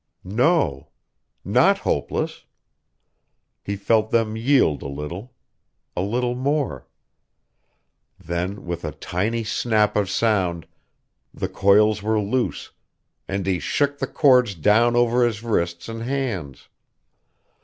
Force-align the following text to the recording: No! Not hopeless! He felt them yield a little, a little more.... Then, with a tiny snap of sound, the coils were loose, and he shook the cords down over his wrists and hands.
No! 0.23 0.87
Not 1.45 1.77
hopeless! 1.77 2.45
He 3.63 3.75
felt 3.75 4.09
them 4.09 4.35
yield 4.35 4.81
a 4.81 4.87
little, 4.87 5.35
a 5.95 6.01
little 6.01 6.33
more.... 6.33 6.87
Then, 8.17 8.65
with 8.65 8.83
a 8.83 8.93
tiny 8.93 9.43
snap 9.43 9.95
of 9.95 10.09
sound, 10.09 10.65
the 11.31 11.47
coils 11.49 12.01
were 12.01 12.19
loose, 12.19 12.71
and 13.27 13.45
he 13.45 13.59
shook 13.59 13.99
the 13.99 14.07
cords 14.07 14.55
down 14.55 14.95
over 14.95 15.23
his 15.23 15.43
wrists 15.43 15.87
and 15.87 16.01
hands. 16.01 16.67